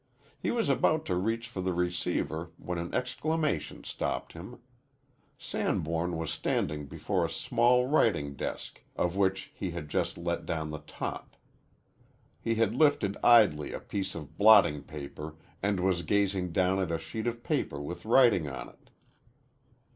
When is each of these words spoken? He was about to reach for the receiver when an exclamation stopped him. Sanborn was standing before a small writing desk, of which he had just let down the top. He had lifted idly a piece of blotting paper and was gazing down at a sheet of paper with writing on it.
He 0.41 0.49
was 0.49 0.67
about 0.67 1.05
to 1.05 1.15
reach 1.15 1.47
for 1.47 1.61
the 1.61 1.73
receiver 1.75 2.49
when 2.57 2.79
an 2.79 2.91
exclamation 2.91 3.83
stopped 3.83 4.33
him. 4.33 4.57
Sanborn 5.37 6.17
was 6.17 6.31
standing 6.31 6.87
before 6.87 7.23
a 7.23 7.29
small 7.29 7.85
writing 7.85 8.33
desk, 8.35 8.81
of 8.95 9.15
which 9.15 9.51
he 9.53 9.69
had 9.69 9.89
just 9.89 10.17
let 10.17 10.47
down 10.47 10.71
the 10.71 10.79
top. 10.87 11.35
He 12.41 12.55
had 12.55 12.73
lifted 12.73 13.15
idly 13.23 13.73
a 13.73 13.79
piece 13.79 14.15
of 14.15 14.39
blotting 14.39 14.81
paper 14.81 15.35
and 15.61 15.79
was 15.79 16.01
gazing 16.01 16.51
down 16.51 16.79
at 16.79 16.89
a 16.91 16.97
sheet 16.97 17.27
of 17.27 17.43
paper 17.43 17.79
with 17.79 18.03
writing 18.03 18.49
on 18.49 18.69
it. 18.69 18.89